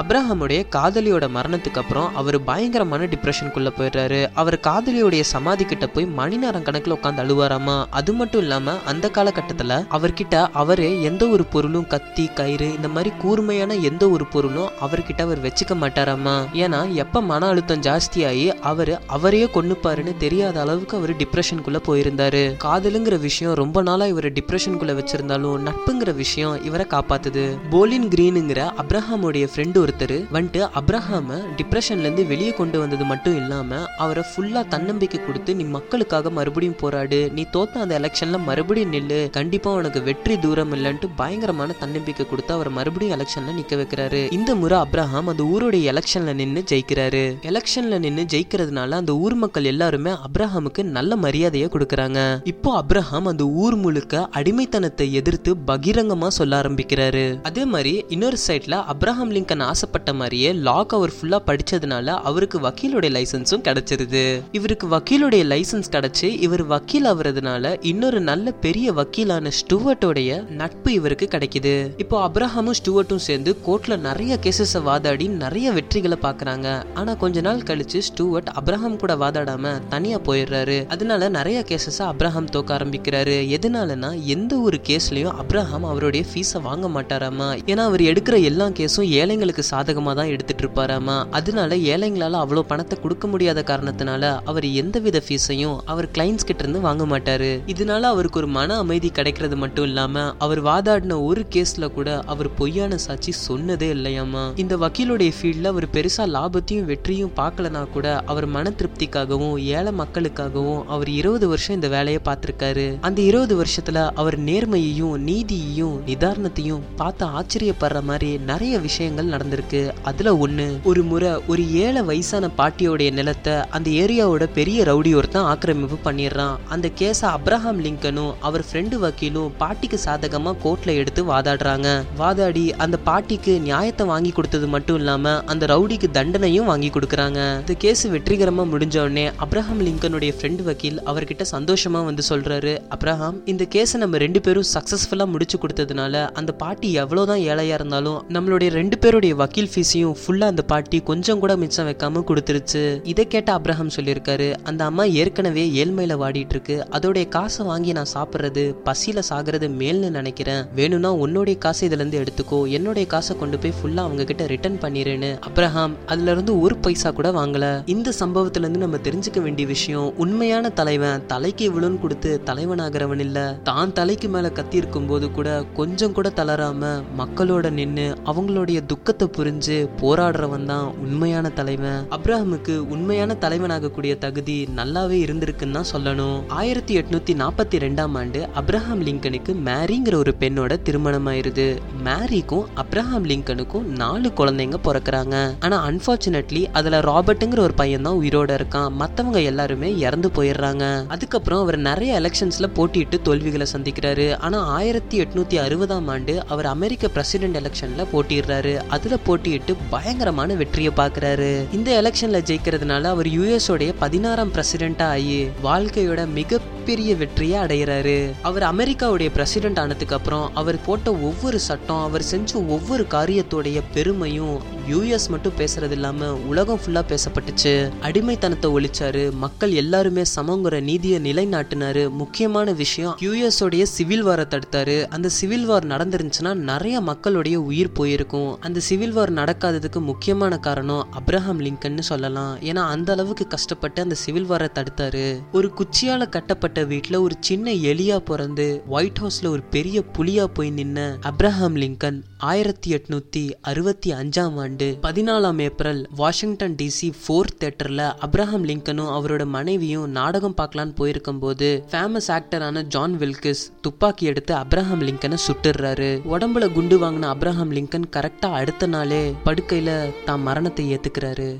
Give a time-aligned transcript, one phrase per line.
[0.00, 4.26] அப்ரஹாமுடைய காதலியோட மரணத்துக்கு அப்புறம் அவர் பயங்கரமான டிப்ரெஷனுக்குள்ளே போயிடுறாரு.
[4.34, 7.84] அவர் காதலியோடைய சமாதி கிட்ட போய் மணி நேரம் கணக்கில் உட்காந்து அழுவாராமா?
[7.90, 13.74] அது மட்டும் இல்லாமல் அந்த காலகட்டத்தில் அவர்கிட்ட அவரே எந்த ஒரு பொருளும் கத்தி கயிறு இந்த மாதிரி கூர்மையான
[13.74, 16.34] எந்த ஒரு பொருளும் அவர்கிட்ட அவர் வச்சுக்க மாட்டாராமா?
[16.52, 22.42] ஏன்னா எப்போ மன அழுத்தம் ஜாஸ்தியாகி அவர் அவரையே கொண்டுப்பாருன்னு தெரியாத அளவுக்கு அவர் டிப்ரெஷனுக்குள்ளே போயிருந்தாரு.
[22.64, 27.46] காதலுங்கிற விஷயம் ரொம்ப நாளாக இவர் டிப்ரெஷனுக்குள்ளே வச்சிருந்தாலும் நட்புங்கிற விஷயம் இவரை காப்பாத்துது.
[27.70, 34.24] போலின் கிரீனுங்கிற அப்ரஹாமுடைய ஃப்ரெண்டு ஒருத்தர் வந்துட்டு அப்ரஹாம டிப்ரெஷன்ல இருந்து வெளியே கொண்டு வந்தது மட்டும் இல்லாம அவரை
[34.30, 37.18] ஃபுல்லா தன்னம்பிக்கை கொடுத்து நீ மக்களுக்காக மறுபடியும் போராடு.
[37.36, 39.18] நீ தோத்த அந்த எலெக்ஷன்ல மறுபடியும் நில்லு.
[39.38, 44.20] கண்டிப்பா உனக்கு வெற்றி தூரம் இல்லைன்ட்டு பயங்கரமான தன்னம்பிக்கை கொடுத்து அவர் மறுபடியும் எலெக்ஷன்ல நிற்க வைக்கிறாரு.
[44.38, 47.22] இந்த முறை அப்ரஹாம் அந்த ஊருடைய எலெக்ஷன்ல நின்று ஜெயிக்கிறாரு.
[47.50, 52.20] எலெக்ஷனில் நின்று ஜெயிக்கிறதுனால அந்த ஊர் மக்கள் எல்லாருமே அப்ரஹாமுக்கு நல்ல மரியாதையை கொடுக்குறாங்க.
[52.52, 57.24] இப்போ அப்ரஹாம் அந்த ஊர் முழுக்க அடிமைத்தனத்தை எதிர்த்து பகிரங்கமா சொல்ல ஆரம்பிக்கிறாரு.
[57.50, 63.64] அதே மாதிரி இன்னொரு சைட்ல அப்ரஹாம் லிங்கன் ஆசைப்பட்ட மாதிரியே லாக் அவர் ஃபுல்லாக படித்ததுனால அவருக்கு வக்கீலுடைய லைசன்ஸும்
[63.68, 64.22] கிடைச்சிருது.
[64.58, 70.30] இவருக்கு வக்கீலுடைய லைசன்ஸ் கிடச்சி இவர் வக்கீல் ஆகுறதுனால இன்னொரு நல்ல பெரிய வக்கீலான ஸ்டூவர்ட்டோடைய
[70.60, 71.74] நட்பு இவருக்கு கிடைக்குது.
[72.02, 76.68] இப்போ அப்ரஹாமும் ஸ்டூவர்ட்டும் சேர்ந்து கோர்ட்ல நிறைய கேசஸை வாதாடி நிறைய வெற்றிகளை பார்க்குறாங்க.
[76.94, 80.78] ஆனால் கொஞ்ச நாள் கழிச்சு ஸ்டூவர்ட் அப்ரஹாம் கூட வாதாடாம தனியாக போயிடுறாரு.
[80.88, 83.36] அதனால நிறைய கேசஸை அப்ரஹாம் தோக்க ஆரம்பிக்கிறாரு.
[83.56, 87.50] எதனாலனா எந்த ஒரு கேஸ்லயும் அப்ரஹாம் அவருடைய ஃபீஸை வாங்க மாட்டாராமா?
[87.72, 93.26] ஏன்னா அவர் எடுக்கிற எல்லா கேஸும் ஏழைங்களுக்கு சாதகமா தான் எடுத்துட்டு இருப்பாராமா அதனால ஏழைங்களால அவ்வளவு பணத்தை கொடுக்க
[93.26, 97.50] முடியாத காரணத்தினால அவர் எந்தவித ஃபீஸையும் அவர் கிளைண்ட்ஸ் கிட்ட இருந்து வாங்க மாட்டாரு.
[97.66, 102.96] இதனால அவருக்கு ஒரு மன அமைதி கிடைக்கிறது மட்டும் இல்லாம அவர் வாதாடின ஒரு கேஸ்ல கூட அவர் பொய்யான
[102.96, 104.44] சாட்சி சொன்னதே இல்லையாமா?
[104.56, 111.08] இந்த வக்கீலுடைய ஃபீல்ட்ல அவர் பெருசா லாபத்தையும் வெற்றியும் பார்க்கலனா கூட அவர் மன திருப்திக்காகவும் ஏழை மக்களுக்காகவும் அவர்
[111.08, 112.86] இருபது வருஷம் இந்த வேலையை பார்த்திருக்காரு.
[113.00, 120.66] அந்த இருபது வருஷத்துல அவர் நேர்மையையும் நீதியையும் நிதானத்தையும் பார்த்து ஆச்சரியப்படுற மாதிரி நிறைய விஷயங்கள் நடந்திருக்கு அதுல ஒண்ணு
[120.90, 126.54] ஒரு முறை ஒரு ஏழை வயசான பாட்டியோடைய நிலத்தை அந்த ஏரியாவோட பெரிய ரவுடி ஒருத்தன் ஆக்கிரமிப்பு பண்ணிடுறான்.
[126.74, 131.88] அந்த கேஸ அப்ரஹாம் லிங்கனும் அவர் ஃப்ரெண்டு வக்கீலும் பாட்டிக்கு சாதகமா கோர்ட்ல எடுத்து வாதாடுறாங்க.
[132.20, 137.40] வாதாடி அந்த பாட்டிக்கு நியாயத்தை வாங்கி கொடுத்தது மட்டும் இல்லாம அந்த ரவுடிக்கு தண்டனையும் வாங்கி கொடுக்குறாங்க.
[137.62, 143.64] இந்த கேஸ் வெற்றிகரமா முடிஞ்ச உடனே அப்ரஹாம் லிங்கனுடைய ஃப்ரெண்டு வக்கீல் அவர்கிட்ட சந்தோஷமா வந்து சொல்றாரு அப்ரஹாம் இந்த
[143.76, 149.32] கேஸை நம்ம ரெண்டு பேரும் சக்சஸ்ஃபுல்லா முடிச்சு கொடுத்ததுனால அந்த பாட்டி எவ்வளவுதான் ஏழையா இருந்தாலும் நம்மளுடைய ரெண்டு பேருடைய
[149.44, 152.82] வக்கீல் ஃபீஸையும் ஃபுல்லா அந்த பாட்டி கொஞ்சம் கூட மிச்சம் வைக்காம கொடுத்துருச்சு.
[153.12, 158.62] இதை கேட்ட அப்ரஹாம் சொல்லியிருக்காரு அந்த அம்மா ஏற்கனவே ஏழ்மையில வாடிட்டு இருக்கு அதோடைய காசை வாங்கி நான் சாப்பிட்றது
[158.86, 160.62] பசியில சாகிறது மேல்னு நினைக்கிறேன்.
[160.78, 165.30] வேணும்னா உன்னுடைய காசை இதுல இருந்து எடுத்துக்கோ என்னுடைய காசை கொண்டு போய் ஃபுல்லா அவங்க கிட்ட ரிட்டர்ன் பண்ணிருன்னு
[165.48, 167.66] அப்ரஹாம் அதுல இருந்து ஒரு பைசா கூட வாங்கல.
[167.94, 173.38] இந்த சம்பவத்துல இருந்து நம்ம தெரிஞ்சுக்க வேண்டிய விஷயம் உண்மையான தலைவன் தலைக்கு இவ்வளோன்னு கொடுத்து தலைவனாகிறவன் இல்ல.
[173.70, 175.48] தான் தலைக்கு மேல கத்தி இருக்கும் போது கூட
[175.80, 182.00] கொஞ்சம் கூட தளராம மக்களோட நின்று அவங்களுடைய துக்கத்தை புரிஞ்சு போராடுறவன் தான் உண்மையான தலைவன்.
[182.16, 186.38] அப்ரஹாமுக்கு உண்மையான தலைவனாகக்கூடிய தகுதி நல்லாவே இருந்திருக்குன்னு தான் சொல்லணும்.
[186.48, 191.66] ஆயிரத்தி எட்நூத்தி நாற்பத்தி ரெண்டாம் ஆண்டு அப்ரஹாம் லிங்கனுக்கு மேரிங்கிற ஒரு பெண்ணோட திருமணம் ஆயிருது
[192.08, 195.54] மேரிக்கும் அப்ரஹாம் லிங்கனுக்கும் நாலு குழந்தைங்க பிறக்கிறாங்க.
[195.60, 198.90] ஆனா அன்பார்ச்சுனேட்லி அதுல ராபர்ட்டுங்கிற ஒரு பையன் தான் உயிரோட இருக்கான்.
[199.02, 201.06] மத்தவங்க எல்லாருமே இறந்து போயிடுறாங்க.
[201.08, 204.38] அதுக்கப்புறம் அவர் நிறைய எலெக்ஷன்ஸ்ல போட்டியிட்டு தோல்விகளை சந்திக்கிறாரு.
[204.38, 211.64] ஆனா ஆயிரத்தி எட்நூத்தி அறுபதாம் ஆண்டு அவர் அமெரிக்க பிரசிடென்ட் எலெக்ஷன்ல போட்டிடுறாரு அதுல போட்டியிட்டு பயங்கரமான வெற்றியை பார்க்கறாரு.
[211.72, 218.62] இந்த எலெக்ஷன்ல ஜெயிக்கிறதுனால அவர் யுஎஸ் உடைய பதினாறாம் பிரசிடென்டா ஆகி வாழ்க்கையோட மிக மிகப்பெரிய வெற்றியை அடைகிறாரு அவர்
[218.62, 225.52] அமெரிக்காவுடைய பிரசிடென்ட் ஆனதுக்கு அப்புறம் அவர் போட்ட ஒவ்வொரு சட்டம் அவர் செஞ்ச ஒவ்வொரு காரியத்தோடைய பெருமையும் யூஎஸ் மட்டும்
[225.56, 227.90] பேசுறது இல்லாம உலகம் ஃபுல்லா பேசப்பட்டுச்சு.
[228.02, 229.30] அடிமைத்தனத்தை ஒழிச்சாரு.
[229.30, 232.10] மக்கள் எல்லாருமே சமங்கிற நீதியை நிலைநாட்டினாரு.
[232.10, 235.08] முக்கியமான விஷயம் யூஎஸ் உடைய சிவில் வாரை தடுத்தாரு.
[235.08, 238.60] அந்த சிவில் வார் நடந்துருந்துச்சுன்னா நிறைய மக்களுடைய உயிர் போயிருக்கும்.
[238.60, 242.58] அந்த சிவில் வார் நடக்காததுக்கு முக்கியமான காரணம் அப்ரஹாம் லிங்கன்னு சொல்லலாம்.
[242.58, 245.42] ஏன்னா அந்த அளவுக்கு கஷ்டப்பட்டு அந்த சிவில் வாரை தடுத்தாரு.
[245.52, 250.98] ஒரு குச்சியால கட்டப்பட்ட வீட்டில் ஒரு சின்ன எலியா பிறந்து ஒயிட் ஹவுஸ்ல ஒரு பெரிய புலியா போய் நின்ன
[251.22, 259.12] அப்ரஹாம் லிங்கன் ஆயிரத்தி எட்நூத்தி அறுபத்தி அஞ்சாம் ஆண்டு பதினாலாம் ஏப்ரல் வாஷிங்டன் டிசி ஃபோர்த் தேட்டர்ல அப்ரஹாம் லிங்கனும்
[259.16, 266.10] அவரோட மனைவியும் நாடகம் பார்க்கலான்னு போயிருக்கும் போது ஃபேமஸ் ஆக்டரான ஜான் வில்கிஸ் துப்பாக்கி எடுத்து அப்ரஹாம் லிங்கனை சுட்டுறாரு
[266.34, 269.90] உடம்புல குண்டு வாங்கின அப்ரஹாம் லிங்கன் கரெக்டா அடுத்த நாளே படுக்கையில
[270.24, 271.50] தான் மரணத்தை ஏத்துக்கிறாரு.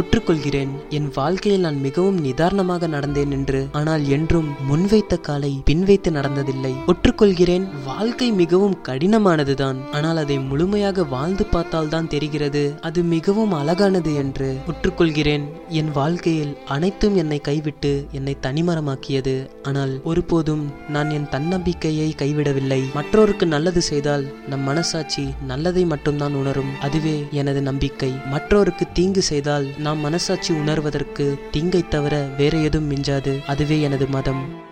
[0.00, 0.72] ஒற்றுக்கொள்கிறேன்.
[0.96, 6.72] என் வாழ்க்கையில் நான் மிகவும் நிதானமாக நடந்தேன் என்று ஆனால் என்றும் முன்வைத்த காலை பின்வைத்து நடந்ததில்லை.
[6.86, 9.78] ஒற்றுக்கொள்கிறேன் வாழ்க்கை மிகவும் கடினமானதுதான்.
[9.92, 14.48] ஆனால் அதை முழுமையாக வாழ்ந்து பார்த்தால்தான் தெரிகிறது அது மிகவும் அழகானது என்று.
[14.72, 15.46] ஒற்றுக்கொள்கிறேன்
[15.80, 19.36] என் வாழ்க்கையில் அனைத்தும் என்னை கைவிட்டு என்னை தனிமரமாக்கியது.
[19.62, 22.80] ஆனால் ஒருபோதும் நான் என் தன்னம்பிக்கையை கைவிடவில்லை.
[22.98, 26.72] மற்றோருக்கு நல்லது செய்தால் நம் மனசாட்சி நல்லதை மட்டும்தான் உணரும்.
[26.80, 28.12] அதுவே எனது நம்பிக்கை.
[28.34, 33.32] மற்றோருக்கு தீங்கு செய்தால் நாம் மனசாட்சி உணர்வதற்கு தீங்கை தவிர வேற எதுவும் மிஞ்சாது.
[33.46, 34.65] அதுவே எனது மதம்.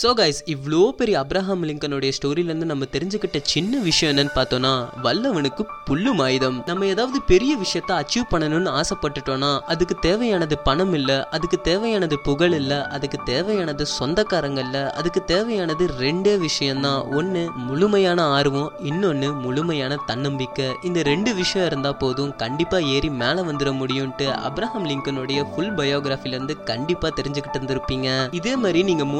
[0.00, 4.70] ஸோ கைஸ் இவ்வளோ பெரிய அப்ரஹாம் லிங்கனுடைய ஸ்டோரியிலேருந்து நம்ம தெரிஞ்சுக்கிட்ட சின்ன விஷயம் என்னன்னு பார்த்தோன்னா
[5.04, 11.58] வல்லவனுக்கு புல்லும் ஆயுதம் நம்ம ஏதாவது பெரிய விஷயத்த அச்சீவ் பண்ணணும்னு ஆசைப்பட்டுட்டோம்னா அதுக்கு தேவையானது பணம் இல்லை அதுக்கு
[11.68, 17.02] தேவையானது புகழ் இல்லை அதுக்கு தேவையானது சொந்தக்காரங்க இல்லை அதுக்கு தேவையானது ரெண்டே விஷயம்தான்.
[17.18, 20.70] ஒன்று முழுமையான ஆர்வம் இன்னொன்று முழுமையான தன்னம்பிக்கை.
[20.90, 27.12] இந்த ரெண்டு விஷயம் இருந்தால் போதும் கண்டிப்பாக ஏறி மேலே வந்துட முடியும்ட்டு அப்ரஹாம் லிங்கனுடைய ஃபுல் பயோகிராஃபிலேருந்து கண்டிப்பாக
[27.20, 28.08] தெரிஞ்சுக்கிட்டு இருந்திருப்பீங்க.
[28.40, 29.12] இதே மாதிரி நீங்கள்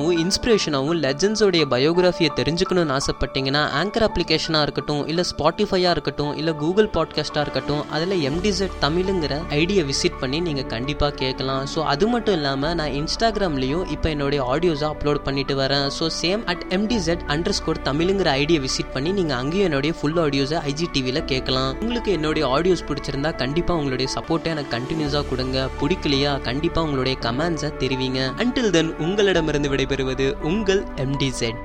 [0.00, 7.44] மோட்டிவேஷனாகவும் இன்ஸ்பிரேஷனாகவும் லெஜண்ட்ஸோடைய பயோகிராஃபியை தெரிஞ்சுக்கணும்னு ஆசைப்பட்டீங்கன்னா ஆங்கர் அப்ளிகேஷனாக இருக்கட்டும் இல்லை ஸ்பாட்டிஃபையாக இருக்கட்டும் இல்லை கூகுள் பாட்காஸ்ட்டாக
[7.46, 11.64] இருக்கட்டும் அதில் எம்டிசெட் தமிழுங்கிற ஐடியை விசிட் பண்ணி நீங்கள் கண்டிப்பாக கேட்கலாம்.
[11.74, 15.86] ஸோ அது மட்டும் இல்லாமல் நான் இன்ஸ்டாகிராம்லேயும் இப்போ என்னுடைய ஆடியோஸை அப்லோட் பண்ணிட்டு வரேன்.
[15.98, 20.60] So same at எம்டிசெட் underscore தமிழுங்கிற ஐடியை விசிட் பண்ணி நீங்கள் அங்கேயும் என்னுடைய ஃபுல் ஆடியோஸை
[20.72, 21.70] ஐஜி டிவியில் கேட்கலாம்.
[21.80, 25.58] உங்களுக்கு என்னுடைய ஆடியோஸ் பிடிச்சிருந்தா கண்டிப்பாக உங்களுடைய சப்போர்ட்டை எனக்கு கண்டினியூஸாக கொடுங்க.
[25.82, 26.32] பிடிக்கலையா?
[26.48, 28.20] கண்டிப்பாக உங்களுடைய கமெண்ட்ஸை தெரிவிங்க.
[28.42, 31.60] அன்டில் தென் உங்களிடமிருந்து விடைபெறுவது உங்கள் எம்டிசெட்